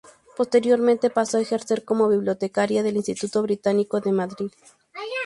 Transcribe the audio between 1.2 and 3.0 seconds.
a ejercer como bibliotecaria del